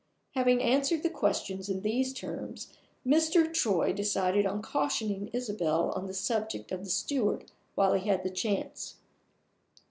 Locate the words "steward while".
6.89-7.93